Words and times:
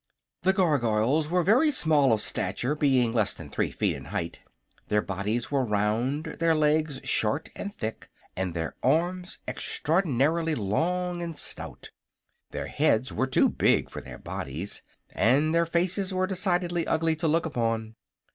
The 0.41 0.53
Gargoyles 0.53 1.29
were 1.29 1.43
very 1.43 1.69
small 1.69 2.11
of 2.11 2.21
stature, 2.21 2.73
being 2.73 3.13
less 3.13 3.35
than 3.35 3.51
three 3.51 3.69
feet 3.69 3.95
in 3.95 4.05
height. 4.05 4.39
Their 4.87 5.03
bodies 5.03 5.51
were 5.51 5.63
round, 5.63 6.23
their 6.39 6.55
legs 6.55 7.01
short 7.03 7.51
and 7.55 7.71
thick 7.75 8.09
and 8.35 8.55
their 8.55 8.75
arms 8.81 9.37
extraordinarily 9.47 10.55
long 10.55 11.21
and 11.21 11.37
stout. 11.37 11.91
Their 12.49 12.65
heads 12.65 13.13
were 13.13 13.27
too 13.27 13.47
big 13.47 13.91
for 13.91 14.01
their 14.01 14.17
bodies 14.17 14.81
and 15.11 15.53
their 15.53 15.67
faces 15.67 16.11
were 16.11 16.25
decidedly 16.25 16.87
ugly 16.87 17.15
to 17.17 17.27
look 17.27 17.45
upon. 17.45 17.93